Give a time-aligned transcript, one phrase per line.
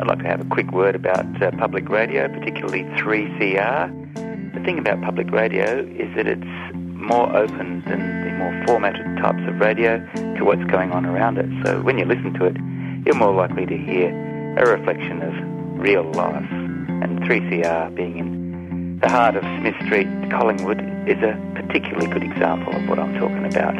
[0.00, 4.54] I'd like to have a quick word about uh, public radio, particularly 3CR.
[4.54, 9.42] The thing about public radio is that it's more open than the more formatted types
[9.48, 9.98] of radio
[10.36, 11.46] to what's going on around it.
[11.64, 12.56] So when you listen to it,
[13.04, 14.10] you're more likely to hear
[14.56, 16.46] a reflection of real life.
[16.50, 22.72] And 3CR being in the heart of Smith Street, Collingwood, is a particularly good example
[22.72, 23.74] of what I'm talking about.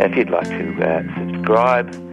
[0.00, 2.05] If you'd like to uh, subscribe,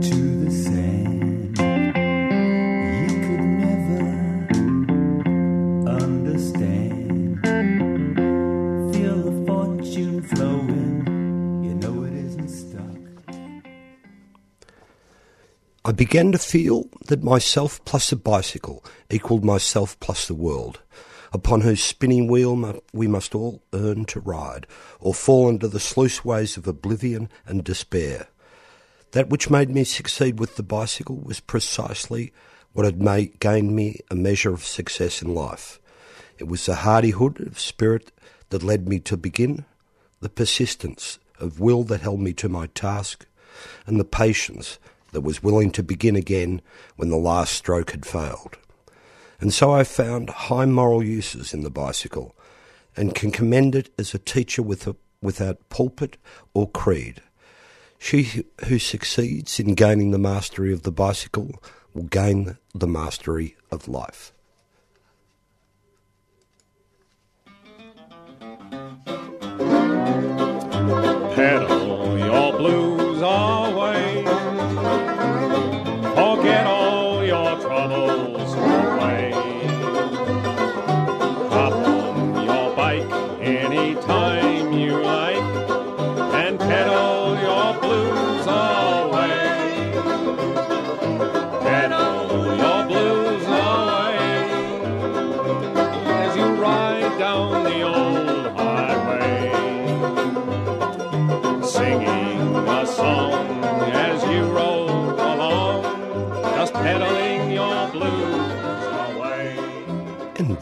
[0.00, 1.58] to the sand.
[3.00, 4.02] You could never
[5.88, 7.40] understand.
[8.94, 10.94] Feel the fortune flowing.
[11.64, 12.82] You know it isn't stuck.
[15.84, 20.80] I began to feel that myself plus a bicycle equalled myself plus the world,
[21.34, 24.68] upon whose spinning wheel we must all earn to ride,
[25.00, 28.28] or fall into the sluice ways of oblivion and despair.
[29.10, 32.32] That which made me succeed with the bicycle was precisely
[32.72, 35.80] what had made, gained me a measure of success in life.
[36.38, 38.12] It was the hardihood of spirit
[38.50, 39.64] that led me to begin,
[40.20, 43.26] the persistence of will that held me to my task,
[43.86, 44.78] and the patience
[45.10, 46.62] that was willing to begin again
[46.94, 48.56] when the last stroke had failed.
[49.44, 52.34] And so I found high moral uses in the bicycle
[52.96, 56.16] and can commend it as a teacher with a, without pulpit
[56.54, 57.20] or creed.
[57.98, 63.86] She who succeeds in gaining the mastery of the bicycle will gain the mastery of
[63.86, 64.32] life.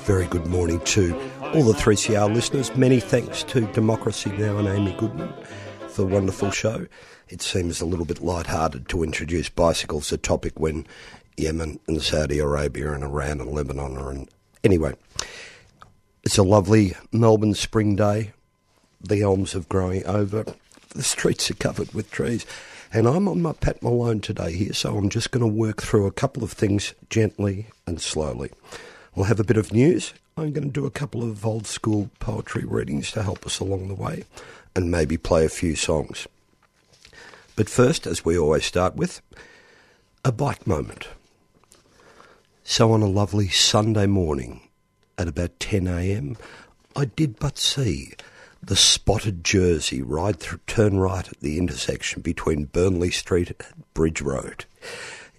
[0.03, 1.15] Very good morning to
[1.55, 2.75] all the 3CR listeners.
[2.75, 4.59] Many thanks to Democracy Now!
[4.59, 5.33] and Amy Goodman
[5.89, 6.87] for a wonderful show.
[7.29, 10.89] It seems a little bit light-hearted to introduce bicycles, a topic when
[11.37, 14.29] Yemen and Saudi Arabia and Iran and Lebanon are in.
[14.65, 14.95] Anyway,
[16.25, 18.33] it's a lovely Melbourne spring day.
[19.01, 20.45] The elms are growing over.
[20.97, 22.45] The streets are covered with trees.
[22.93, 26.07] And I'm on my Pat Malone today here, so I'm just going to work through
[26.07, 28.51] a couple of things gently and slowly.
[29.15, 30.15] We'll have a bit of news.
[30.39, 33.89] I'm going to do a couple of old school poetry readings to help us along
[33.89, 34.25] the way
[34.75, 36.27] and maybe play a few songs.
[37.55, 39.21] But first, as we always start with,
[40.25, 41.09] a bike moment.
[42.65, 44.69] So on a lovely Sunday morning
[45.19, 46.39] at about 10 a.m.,
[46.97, 48.13] I did but see
[48.63, 54.65] the spotted jersey ride turn right at the intersection between Burnley Street and Bridge Road.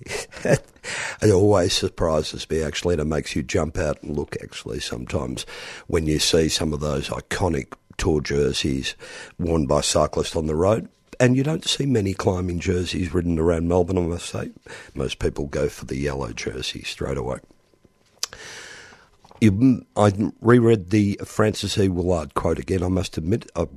[0.43, 5.45] it always surprises me actually, and it makes you jump out and look actually sometimes
[5.87, 8.95] when you see some of those iconic tour jerseys
[9.39, 10.89] worn by cyclists on the road.
[11.19, 14.51] And you don't see many climbing jerseys ridden around Melbourne, I must say.
[14.93, 17.37] Most people go for the yellow jersey straight away.
[19.39, 21.87] You, mm, I reread the Frances E.
[21.87, 22.81] Willard quote again.
[22.81, 23.67] I must admit, I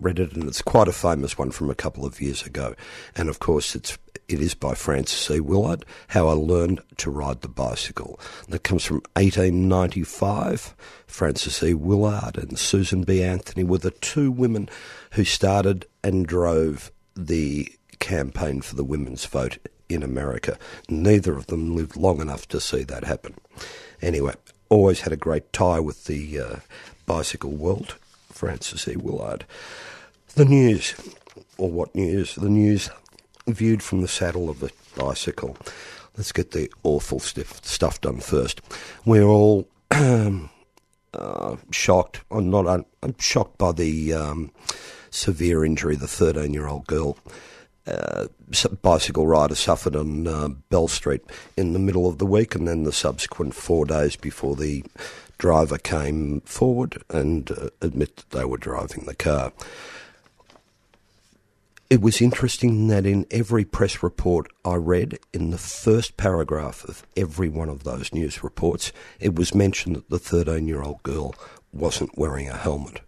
[0.00, 2.74] read it, and it's quite a famous one from a couple of years ago.
[3.14, 3.98] And of course, it's
[4.28, 5.40] it is by Frances E.
[5.40, 5.84] Willard.
[6.08, 8.18] How I learned to ride the bicycle.
[8.48, 10.74] That comes from 1895.
[11.06, 11.74] Frances E.
[11.74, 13.22] Willard and Susan B.
[13.22, 14.68] Anthony were the two women
[15.12, 19.58] who started and drove the campaign for the women's vote
[19.88, 20.58] in America.
[20.88, 23.34] Neither of them lived long enough to see that happen.
[24.00, 24.34] Anyway,
[24.68, 26.56] always had a great tie with the uh,
[27.06, 27.96] bicycle world,
[28.30, 28.96] Frances E.
[28.96, 29.44] Willard.
[30.34, 30.94] The news,
[31.58, 32.34] or what news?
[32.34, 32.88] The news
[33.46, 35.56] viewed from the saddle of a bicycle.
[36.16, 38.60] Let's get the awful stuff, stuff done first.
[39.04, 42.20] We're all uh, shocked.
[42.30, 42.86] I'm not.
[43.02, 44.50] I'm shocked by the um,
[45.10, 47.16] severe injury the 13-year-old girl
[47.86, 48.28] uh,
[48.80, 51.22] bicycle rider suffered on uh, Bell Street
[51.56, 54.84] in the middle of the week, and then the subsequent four days before the
[55.38, 59.52] driver came forward and uh, admit that they were driving the car.
[61.92, 67.06] It was interesting that in every press report I read, in the first paragraph of
[67.18, 71.34] every one of those news reports, it was mentioned that the 13 year old girl
[71.70, 73.02] wasn't wearing a helmet.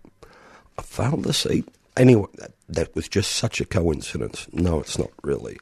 [0.78, 1.66] I found the seat.
[1.96, 4.48] Anyway, that, that was just such a coincidence.
[4.52, 5.56] No, it's not really.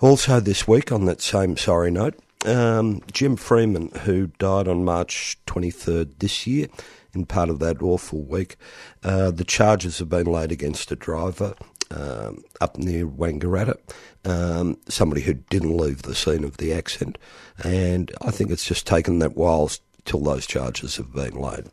[0.00, 2.14] Also, this week, on that same sorry note,
[2.44, 6.68] um, Jim Freeman, who died on March 23rd this year,
[7.14, 8.54] in part of that awful week,
[9.02, 11.54] uh, the charges have been laid against a driver
[11.94, 13.76] um, up near Wangaratta,
[14.24, 17.18] um, somebody who didn't leave the scene of the accident,
[17.62, 19.70] and I think it's just taken that while
[20.04, 21.66] till those charges have been laid.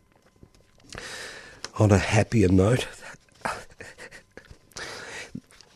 [1.78, 2.86] On a happier note,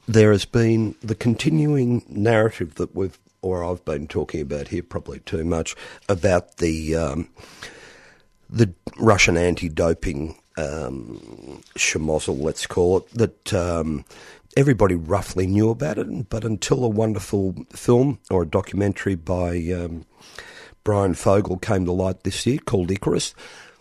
[0.06, 5.20] there has been the continuing narrative that we've, or I've been talking about here, probably
[5.20, 5.74] too much,
[6.08, 7.28] about the um,
[8.50, 14.04] the Russian anti-doping um, schmozzle, let's call it, that um,
[14.56, 20.04] everybody roughly knew about it, but until a wonderful film or a documentary by um,
[20.84, 23.34] Bryan Fogel came to light this year called Icarus,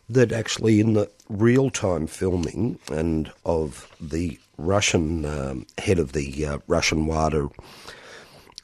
[0.10, 6.58] that actually in the real-time filming and of the Russian um, head of the uh,
[6.68, 7.50] Russian WADA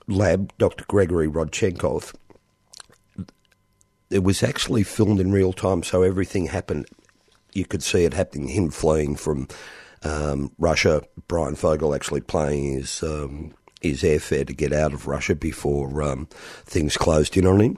[0.07, 0.85] lab, Dr.
[0.87, 2.13] Gregory Rodchenkov,
[4.09, 6.87] it was actually filmed in real time, so everything happened.
[7.53, 8.47] You could see it happening.
[8.47, 9.47] Him fleeing from
[10.03, 15.35] um, Russia, Bryan Fogel actually playing his um, his airfare to get out of Russia
[15.35, 16.27] before um,
[16.65, 17.77] things closed in on him.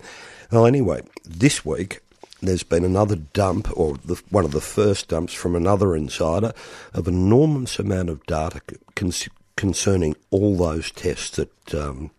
[0.51, 2.01] Well, anyway, this week
[2.41, 6.53] there's been another dump, or the, one of the first dumps from another insider,
[6.93, 8.61] of enormous amount of data
[8.95, 9.13] con-
[9.55, 12.09] concerning all those tests that um,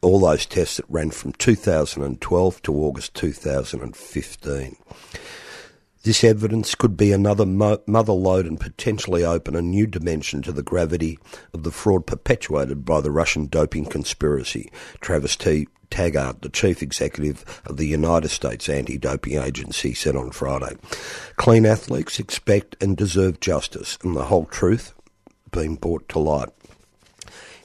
[0.00, 4.76] all those tests that ran from 2012 to August 2015.
[6.04, 10.52] This evidence could be another mo- mother lode and potentially open a new dimension to
[10.52, 11.18] the gravity
[11.54, 14.70] of the fraud perpetuated by the Russian doping conspiracy.
[15.00, 15.68] Travis T.
[15.92, 20.76] Tygart, the chief executive of the United States Anti-Doping Agency, said on Friday,
[21.36, 24.94] "Clean athletes expect and deserve justice, and the whole truth
[25.52, 26.48] being brought to light."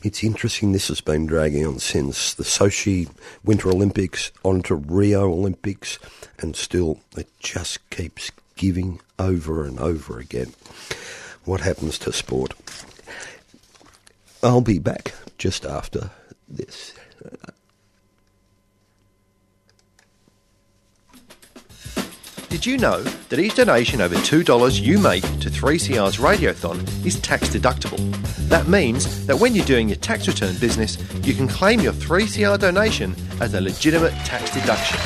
[0.08, 3.10] It's interesting this has been dragging on since the Sochi
[3.44, 6.00] Winter Olympics on to Rio Olympics,
[6.40, 10.54] and still it just keeps giving over and over again.
[11.44, 12.54] What happens to sport?
[14.42, 16.12] I'll be back just after
[16.48, 16.94] this.
[22.50, 27.50] Did you know that each donation over $2 you make to 3CR's Radiothon is tax
[27.50, 28.00] deductible?
[28.50, 32.60] That means that when you're doing your tax return business, you can claim your 3CR
[32.60, 34.98] donation as a legitimate tax deduction.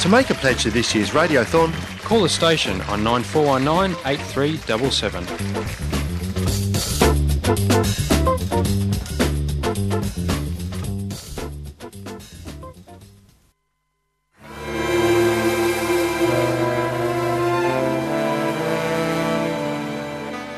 [0.00, 1.72] To make a pledge to this year's Radiothon,
[2.04, 5.24] Call the station on 9419 8377.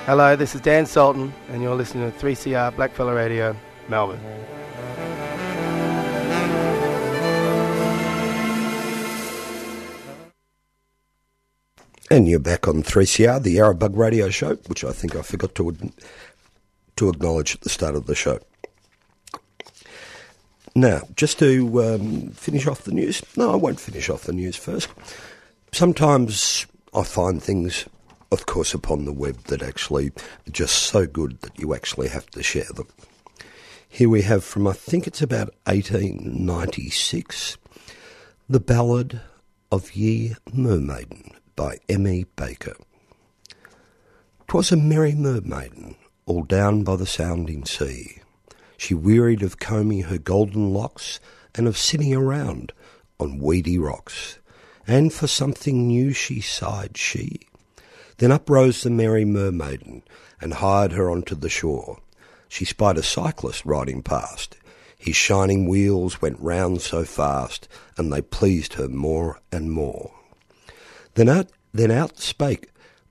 [0.06, 3.56] Hello, this is Dan Sultan, and you're listening to 3CR Blackfella Radio,
[3.88, 4.20] Melbourne.
[12.08, 15.76] And you're back on 3CR, the Arabug radio show, which I think I forgot to
[16.94, 18.38] to acknowledge at the start of the show.
[20.76, 23.24] Now, just to um, finish off the news.
[23.36, 24.88] No, I won't finish off the news first.
[25.72, 27.86] Sometimes I find things,
[28.30, 32.26] of course, upon the web that actually are just so good that you actually have
[32.30, 32.88] to share them.
[33.88, 37.56] Here we have from, I think it's about 1896,
[38.48, 39.20] The Ballad
[39.70, 42.26] of Ye Mermaiden by M.E.
[42.36, 42.76] Baker.
[44.46, 48.20] 'Twas a merry mermaiden, all down by the sounding sea.
[48.76, 51.18] She wearied of combing her golden locks
[51.54, 52.72] and of sitting around
[53.18, 54.38] on weedy rocks.
[54.86, 57.40] And for something new she sighed, she.
[58.18, 60.02] Then uprose the merry mermaiden
[60.40, 62.00] and hired her onto the shore.
[62.48, 64.56] She spied a cyclist riding past.
[64.98, 70.12] His shining wheels went round so fast, and they pleased her more and more.
[71.14, 72.70] Then out, then out spake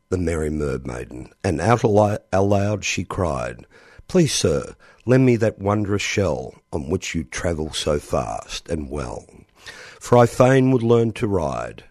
[0.10, 1.84] the merry mermaiden, and out
[2.32, 3.66] aloud she cried,
[4.08, 9.26] Please, sir, lend me that wondrous shell on which you travel so fast and well,
[10.00, 11.84] for I fain would learn to ride.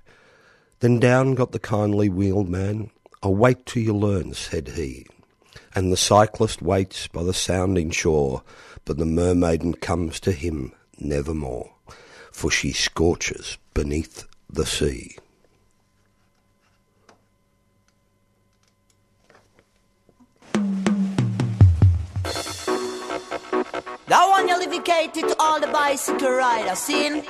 [0.80, 2.90] Then down got the kindly wheelman,
[3.24, 5.06] I'll wait till you learn, said he.
[5.74, 8.42] And the cyclist waits by the sounding shore,
[8.84, 11.72] but the mermaiden comes to him nevermore,
[12.30, 15.16] for she scorches beneath the sea.
[24.06, 24.48] That one
[25.16, 27.24] you to all the bicycle riders, seen?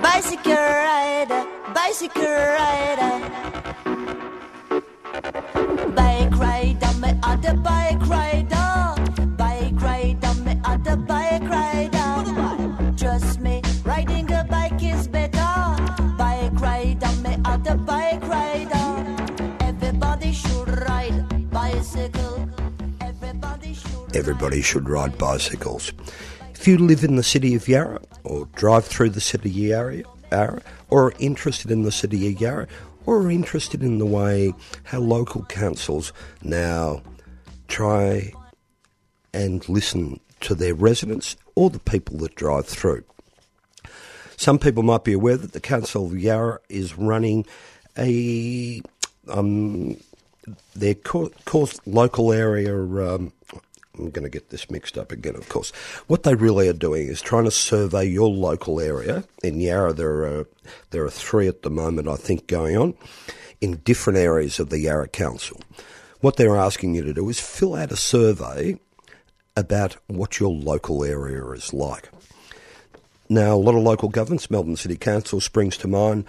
[0.00, 3.14] Bicycle rider, bicycle rider.
[5.94, 8.68] Bike rider, me other bike rider.
[9.36, 12.08] Bike rider, me other bike rider.
[12.96, 15.52] Trust me, riding a bike is better.
[16.16, 18.86] Bike rider, me other bike rider.
[19.60, 22.48] Everybody should ride bicycle.
[23.02, 24.16] Everybody should.
[24.16, 25.92] Everybody should ride bicycles.
[26.54, 30.00] If you live in the city of Yarra, or drive through the city of
[30.32, 30.62] Yarra,
[30.96, 32.66] or interested in the city of Yarra,
[33.04, 36.10] or are interested in the way how local councils
[36.42, 37.02] now
[37.68, 38.32] try
[39.34, 43.04] and listen to their residents or the people that drive through.
[44.38, 47.44] Some people might be aware that the Council of Yarra is running
[47.98, 48.80] a
[49.28, 49.98] um,
[50.74, 52.74] their co- course local area.
[52.74, 53.34] Um,
[53.98, 55.70] I'm going to get this mixed up again, of course.
[56.06, 59.24] What they really are doing is trying to survey your local area.
[59.42, 60.46] In Yarra, there are
[60.90, 62.94] there are three at the moment, I think, going on
[63.60, 65.60] in different areas of the Yarra Council.
[66.20, 68.78] What they're asking you to do is fill out a survey
[69.56, 72.10] about what your local area is like.
[73.28, 76.24] Now, a lot of local governments, Melbourne City Council springs to mind.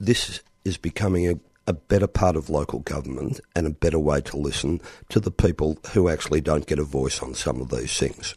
[0.00, 4.36] This is becoming a, a better part of local government and a better way to
[4.36, 8.34] listen to the people who actually don't get a voice on some of these things.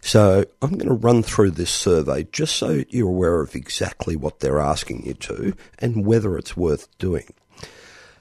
[0.00, 4.40] So I'm going to run through this survey just so you're aware of exactly what
[4.40, 7.34] they're asking you to and whether it's worth doing.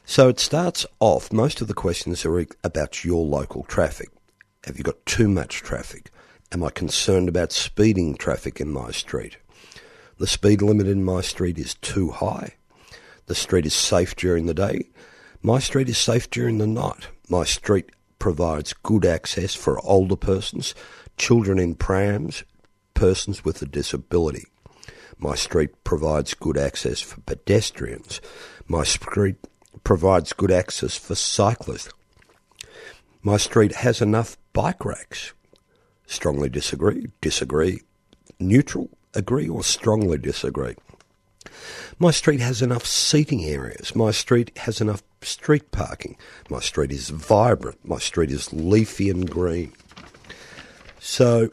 [0.03, 4.09] So it starts off, most of the questions are about your local traffic.
[4.65, 6.09] Have you got too much traffic?
[6.51, 9.37] Am I concerned about speeding traffic in my street?
[10.17, 12.55] The speed limit in my street is too high.
[13.27, 14.89] The street is safe during the day.
[15.41, 17.07] My street is safe during the night.
[17.29, 20.75] My street provides good access for older persons,
[21.17, 22.43] children in prams,
[22.93, 24.45] persons with a disability.
[25.17, 28.21] My street provides good access for pedestrians.
[28.67, 29.37] My street
[29.83, 31.89] provides good access for cyclists.
[33.21, 35.33] My street has enough bike racks.
[36.05, 37.81] Strongly disagree, disagree,
[38.39, 40.75] neutral, agree, or strongly disagree.
[41.99, 43.95] My street has enough seating areas.
[43.95, 46.17] My street has enough street parking.
[46.49, 47.77] My street is vibrant.
[47.83, 49.73] My street is leafy and green.
[50.99, 51.51] So,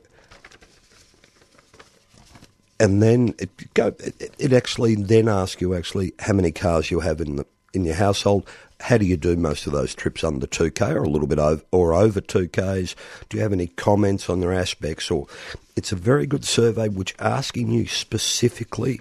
[2.80, 3.88] and then it go.
[3.98, 7.84] It, it actually then asks you actually how many cars you have in the in
[7.84, 8.46] your household.
[8.82, 11.38] How do you do most of those trips under two k or a little bit
[11.38, 12.96] over or over two k's?
[13.28, 15.08] Do you have any comments on their aspects?
[15.08, 15.28] Or
[15.76, 19.00] it's a very good survey which asking you specifically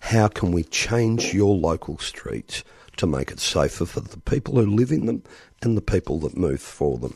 [0.00, 2.64] how can we change your local streets
[2.96, 5.22] to make it safer for the people who live in them
[5.62, 7.14] and the people that move for them.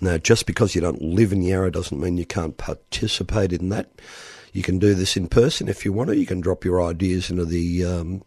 [0.00, 3.90] Now, just because you don't live in Yarra doesn't mean you can't participate in that.
[4.52, 6.16] You can do this in person if you want to.
[6.16, 8.22] You can drop your ideas into the um,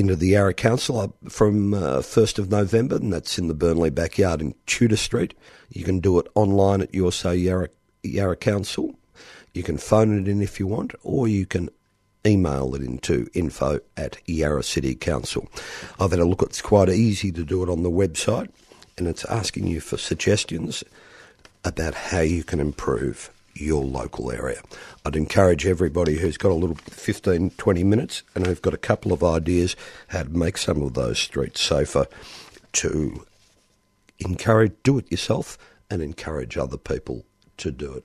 [0.00, 4.40] into the Yarra Council from uh, first of November, and that's in the Burnley backyard
[4.40, 5.34] in Tudor Street.
[5.68, 7.68] You can do it online at your say Yarra
[8.02, 8.94] Yarra Council.
[9.52, 11.68] You can phone it in if you want, or you can
[12.26, 15.48] email it into info at Yarra City Council.
[15.98, 18.50] I've had a look, it's quite easy to do it on the website,
[18.98, 20.82] and it's asking you for suggestions
[21.64, 24.62] about how you can improve your local area.
[25.04, 29.12] I'd encourage everybody who's got a little 15, 20 minutes and who've got a couple
[29.12, 29.76] of ideas
[30.08, 32.06] how to make some of those streets safer
[32.72, 33.24] to
[34.18, 35.58] encourage, do it yourself
[35.90, 37.24] and encourage other people
[37.56, 38.04] to do it.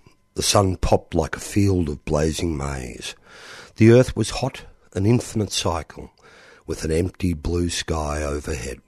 [0.33, 3.15] The sun popped like a field of blazing maize.
[3.75, 6.11] The earth was hot, an infinite cycle,
[6.65, 8.79] with an empty blue sky overhead.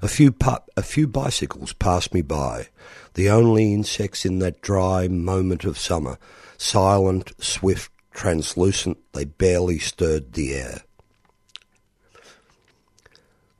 [0.00, 2.68] A few, pu- a few bicycles passed me by,
[3.14, 6.18] the only insects in that dry moment of summer,
[6.56, 10.82] silent, swift, translucent, they barely stirred the air.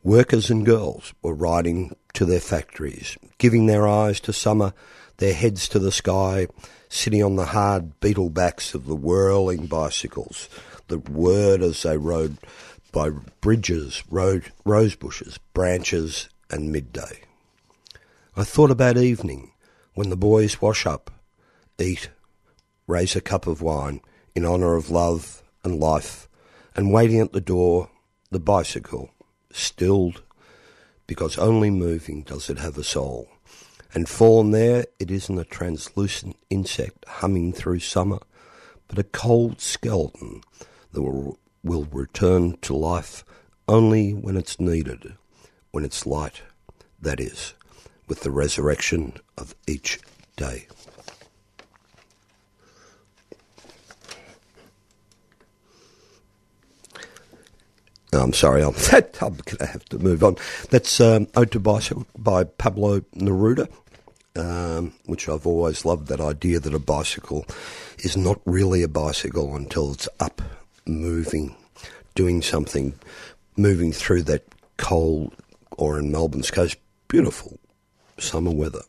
[0.04, 4.72] Workers and girls were riding to their factories, giving their eyes to summer,
[5.18, 6.48] their heads to the sky,
[6.88, 10.48] sitting on the hard beetle backs of the whirling bicycles
[10.88, 12.38] that whirred as they rode
[12.92, 13.10] by
[13.40, 17.20] bridges, road, rose bushes, branches, and midday.
[18.36, 19.52] I thought about evening
[19.94, 21.10] when the boys wash up,
[21.78, 22.08] eat,
[22.86, 24.00] raise a cup of wine
[24.34, 26.28] in honour of love and life,
[26.74, 27.90] and waiting at the door,
[28.30, 29.10] the bicycle,
[29.52, 30.22] stilled,
[31.06, 33.28] because only moving does it have a soul.
[33.94, 38.18] And fallen there, it isn't a translucent insect humming through summer,
[38.86, 40.42] but a cold skeleton
[40.92, 43.24] that will, will return to life
[43.66, 45.14] only when it's needed,
[45.70, 46.42] when it's light,
[47.00, 47.54] that is,
[48.06, 50.00] with the resurrection of each
[50.36, 50.66] day.
[58.18, 60.36] I'm sorry, I'm, I'm going to have to move on.
[60.70, 63.68] That's um, Ode to Bicycle by Pablo Neruda,
[64.36, 67.46] um, which I've always loved that idea that a bicycle
[67.98, 70.42] is not really a bicycle until it's up,
[70.86, 71.54] moving,
[72.14, 72.94] doing something,
[73.56, 74.44] moving through that
[74.76, 75.34] cold,
[75.76, 76.76] or in Melbourne's case,
[77.08, 77.58] beautiful
[78.18, 78.82] summer weather.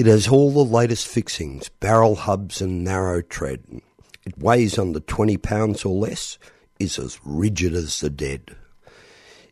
[0.00, 3.82] It has all the latest fixings, barrel hubs and narrow tread.
[4.24, 6.38] It weighs under 20 pounds or less,
[6.78, 8.56] is as rigid as the dead.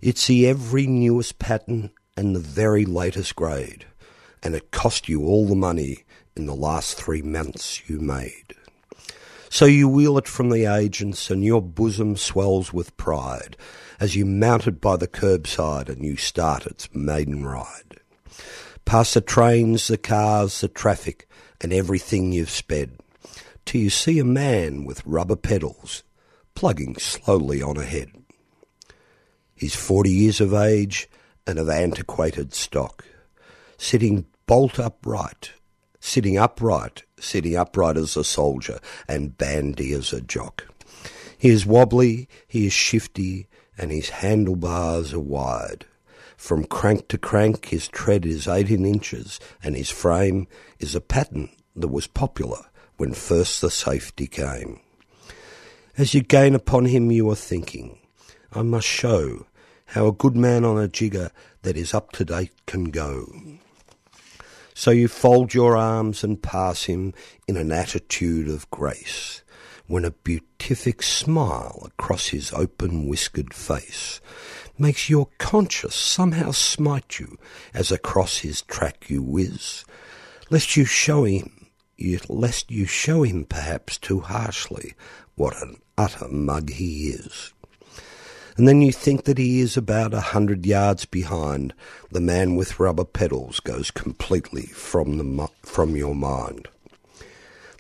[0.00, 3.84] It's the every newest pattern and the very latest grade,
[4.42, 8.54] and it cost you all the money in the last three months you made.
[9.50, 13.58] So you wheel it from the agents, and your bosom swells with pride
[14.00, 18.00] as you mount it by the curbside and you start its maiden ride
[18.88, 21.29] past the trains, the cars, the traffic,
[21.61, 22.98] and everything you've sped,
[23.66, 26.03] till you see a man with rubber pedals
[26.55, 28.11] plugging slowly on ahead.
[29.55, 31.07] He's forty years of age
[31.46, 33.05] and of antiquated stock,
[33.77, 35.53] sitting bolt upright,
[36.01, 40.66] sitting upright, sitting upright as a soldier and bandy as a jock.
[41.37, 45.85] He is wobbly, he is shifty, and his handlebars are wide.
[46.38, 50.46] From crank to crank, his tread is 18 inches, and his frame
[50.79, 54.81] is a pattern that was popular when first the safety came.
[55.98, 57.98] As you gain upon him, you are thinking,
[58.53, 59.46] I must show
[59.87, 63.27] how a good man on a jigger that is up to date can go.
[64.74, 67.14] So you fold your arms and pass him
[67.48, 69.42] in an attitude of grace,
[69.88, 74.20] when a beatific smile across his open whiskered face
[74.78, 77.38] makes your conscience somehow smite you
[77.74, 79.84] as across his track you whiz,
[80.50, 81.66] lest you show him,
[82.28, 84.94] lest you show him perhaps too harshly
[85.34, 87.52] what an utter mug he is.
[88.56, 91.72] And then you think that he is about a hundred yards behind.
[92.10, 96.66] The man with rubber pedals goes completely from the from your mind.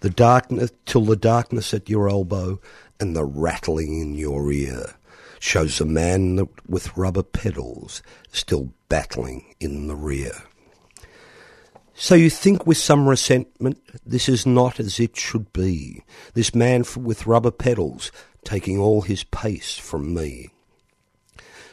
[0.02, 2.60] The darkness till the darkness at your elbow
[3.00, 4.94] and the rattling in your ear
[5.40, 10.32] shows a man with rubber pedals still battling in the rear.
[11.94, 16.04] So you think with some resentment, this is not as it should be.
[16.34, 18.12] This man with rubber pedals
[18.44, 20.50] taking all his pace from me.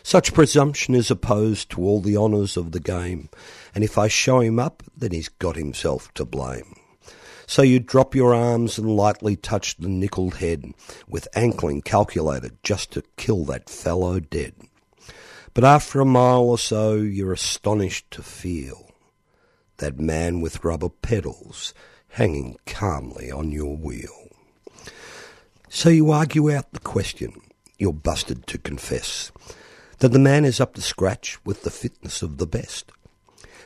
[0.02, 3.30] Such presumption is opposed to all the honours of the game,
[3.74, 6.76] and if I show him up, then he's got himself to blame.
[7.48, 10.74] So you drop your arms and lightly touch the nickeled head,
[11.08, 14.54] with ankling calculated just to kill that fellow dead.
[15.54, 18.92] But after a mile or so, you're astonished to feel
[19.78, 21.74] that man with rubber pedals
[22.10, 24.30] hanging calmly on your wheel.
[25.70, 27.34] So you argue out the question,
[27.78, 29.32] you're busted to confess,
[30.00, 32.92] that the man is up to scratch with the fitness of the best.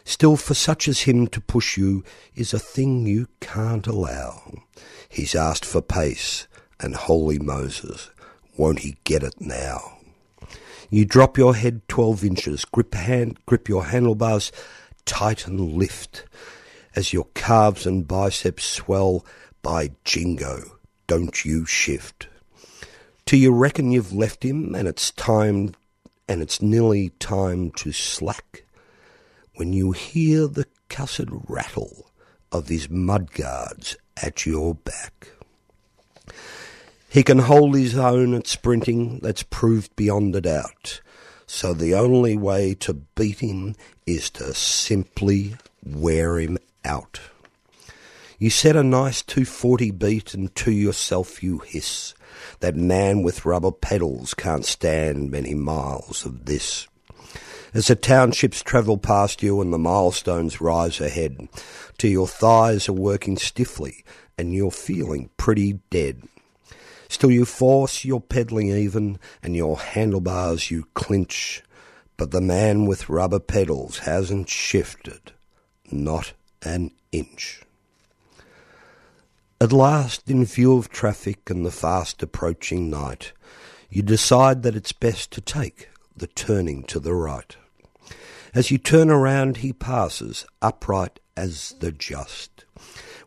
[0.04, 2.04] Still, for such as him to push you
[2.36, 4.64] is a thing you can't allow.
[5.08, 6.48] He's asked for pace,
[6.80, 8.10] and holy Moses,
[8.58, 9.98] won't he get it now?
[10.90, 14.52] You drop your head 12 inches, grip, hand, grip your handlebars
[15.06, 16.26] tight and lift
[16.96, 19.26] as your calves and biceps swell
[19.62, 20.78] by jingo.
[21.08, 22.28] Don't you shift.
[23.26, 25.74] Till you reckon you've left him and it's time
[26.28, 28.66] and it's nearly time to slack
[29.60, 32.10] when you hear the cussed rattle
[32.50, 35.34] of his mudguards at your back.
[37.10, 41.02] He can hold his own at sprinting, that's proved beyond a doubt.
[41.46, 47.20] So the only way to beat him is to simply wear him out.
[48.38, 52.14] You set a nice 240 beat and to yourself you hiss.
[52.62, 56.88] That man with rubber pedals can't stand many miles of this.
[57.74, 61.48] As the townships travel past you and the milestones rise ahead,
[61.98, 64.04] till your thighs are working stiffly
[64.38, 66.24] and you're feeling pretty dead.
[67.10, 71.64] Still you force your pedalling even, and your handlebars you clinch,
[72.18, 75.32] but the man with rubber pedals hasn't shifted,
[75.92, 77.62] not an inch.
[79.62, 83.34] At last, in view of traffic and the fast approaching night,
[83.90, 87.56] you decide that it's best to take the turning to the right.
[88.54, 92.66] As you turn around, he passes, upright as the just,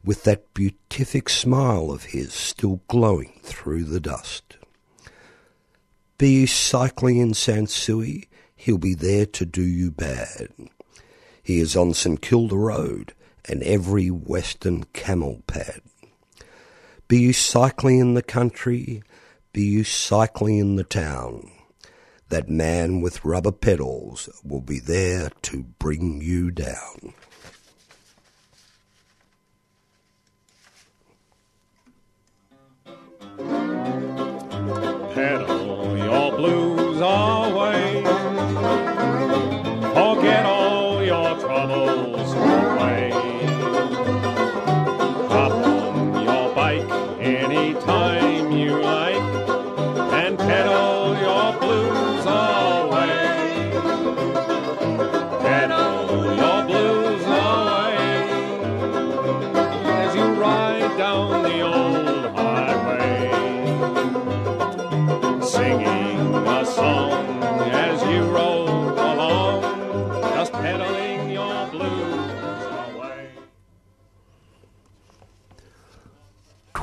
[0.05, 4.57] with that beatific smile of his still glowing through the dust.
[6.19, 10.49] Be you cycling in Sansui, he'll be there to do you bad.
[11.43, 13.15] He is on St Kilda Road
[13.49, 15.81] and every western camel pad.
[17.09, 19.03] Be you cycling in the country,
[19.53, 21.51] be you cycling in the town,
[22.33, 27.13] that man with rubber pedals will be there to bring you down.
[35.13, 38.03] Pedal your blues away.
[39.93, 43.11] Forget all your troubles away.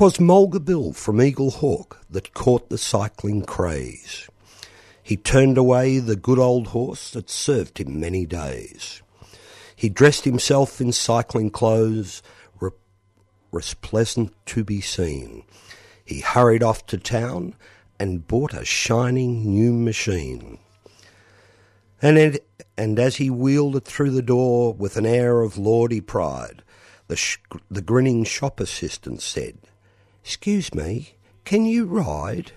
[0.00, 4.30] 'Twas Mulga Bill from Eaglehawk that caught the cycling craze.
[5.02, 9.02] He turned away the good old horse that served him many days.
[9.76, 12.22] He dressed himself in cycling clothes,
[12.58, 12.70] re-
[13.52, 15.44] resplendent to be seen.
[16.02, 17.54] He hurried off to town
[17.98, 20.60] and bought a shining new machine.
[22.00, 26.00] And, it, and as he wheeled it through the door with an air of lordly
[26.00, 26.62] pride,
[27.08, 27.36] the, sh-
[27.70, 29.58] the grinning shop assistant said,
[30.22, 32.52] Excuse me, can you ride?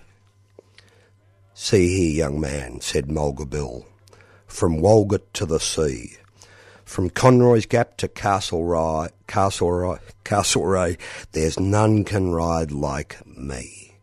[1.54, 3.86] See here, young man, said Mulga Bill,
[4.46, 6.16] from Walgett to the sea,
[6.84, 10.98] from Conroy's Gap to Castlereagh, Castlereagh, Castlereagh,
[11.32, 13.96] there's none can ride like me.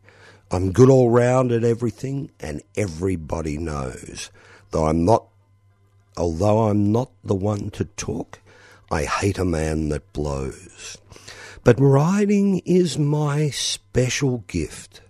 [0.49, 4.31] I'm good all round at everything, and everybody knows.
[4.71, 5.27] Though I'm not,
[6.17, 8.39] although I'm not the one to talk,
[8.89, 10.97] I hate a man that blows.
[11.63, 15.01] But riding is my special gift,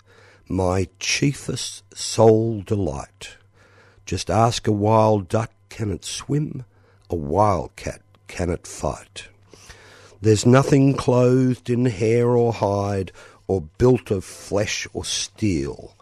[0.49, 3.37] my chiefest soul delight.
[4.05, 6.65] Just ask a wild duck, can it swim?
[7.09, 9.29] A wildcat, can it fight?
[10.19, 13.13] There's nothing clothed in hair or hide,
[13.47, 15.95] or built of flesh or steel.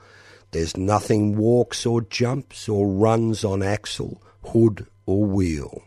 [0.50, 5.84] There's nothing walks or jumps or runs on axle, hood or wheel.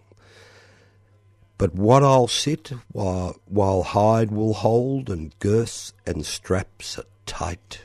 [1.59, 7.83] But what I'll sit while, while hide will hold and girths and straps are tight.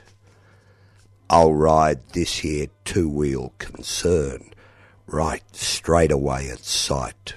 [1.30, 4.52] I'll ride this here two wheel concern
[5.06, 7.34] right straight away at sight.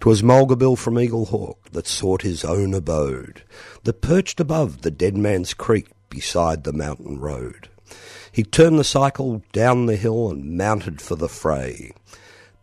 [0.00, 3.44] 'Twas Mulga Bill from Eaglehawk that sought his own abode,
[3.84, 7.68] that perched above the Dead Man's Creek beside the mountain road.
[8.32, 11.92] He turned the cycle down the hill and mounted for the fray.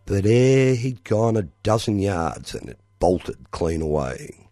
[0.10, 4.48] But ere he'd gone a dozen yards and it bolted clean away.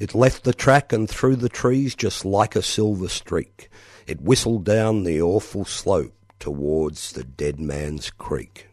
[0.00, 3.70] It left the track and through the trees just like a silver streak.
[4.08, 8.66] It whistled down the awful slope towards the Dead Man's Creek.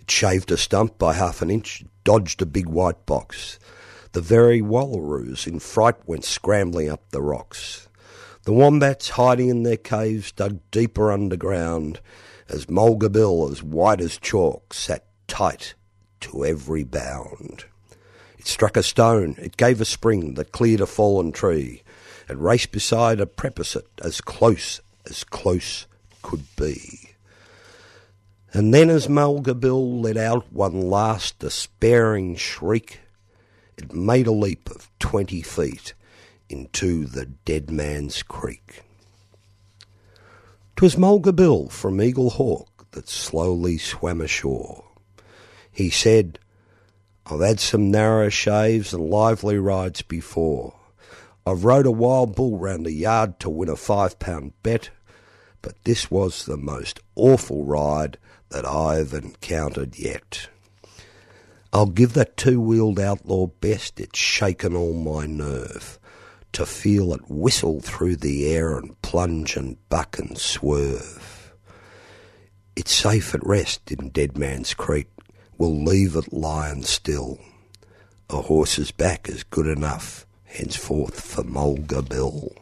[0.00, 3.58] It shaved a stump by half an inch, dodged a big white box.
[4.12, 7.88] The very wallaroos in fright went scrambling up the rocks.
[8.42, 12.00] The wombats hiding in their caves dug deeper underground,
[12.50, 15.74] as Mulga Bill, as white as chalk, sat tight
[16.20, 17.64] to every bound.
[18.38, 21.82] It struck a stone, it gave a spring that cleared a fallen tree.
[22.28, 25.86] It raced beside a precipice as close as close
[26.22, 27.10] could be.
[28.52, 33.00] And then as Mulga Bill let out one last despairing shriek,
[33.76, 35.94] it made a leap of twenty feet
[36.48, 38.82] into the Dead Man's Creek.
[40.80, 44.82] 'Twas Mulga Bill from Eaglehawk that slowly swam ashore.
[45.70, 46.38] He said,
[47.26, 50.72] I've had some narrow shaves and lively rides before.
[51.44, 54.88] I've rode a wild bull round a yard to win a five pound bet,
[55.60, 58.16] but this was the most awful ride
[58.48, 60.48] that I've encountered yet.
[61.74, 65.99] I'll give that two wheeled outlaw best, it's shaken all my nerve
[66.52, 71.54] to feel it whistle through the air and plunge and buck and swerve.
[72.76, 75.08] It's safe at rest in Dead Man's Creek.
[75.58, 77.38] We'll leave it lying still.
[78.30, 82.52] A horse's back is good enough henceforth for Mulga Bill.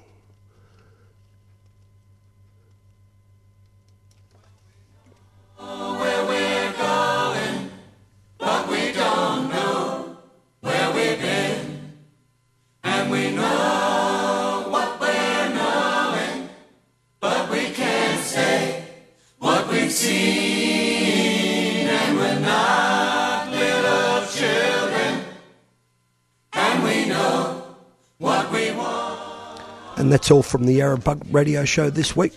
[30.29, 32.35] That's all from the Arab Bug Radio Show this week.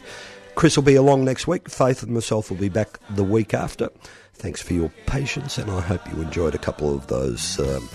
[0.55, 1.67] Chris will be along next week.
[1.67, 3.89] Faith and myself will be back the week after.
[4.33, 7.89] Thanks for your patience, and I hope you enjoyed a couple of those um,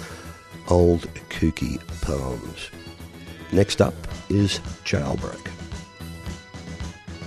[0.68, 2.70] old kooky poems.
[3.52, 3.94] Next up
[4.28, 5.50] is Jailbreak.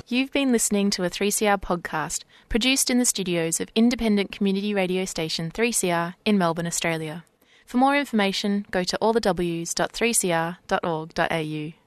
[0.08, 5.06] You've been listening to a 3CR podcast produced in the studios of independent community radio
[5.06, 7.24] station 3CR in Melbourne, Australia.
[7.66, 11.79] For more information, go to allthews.3cr.org.au.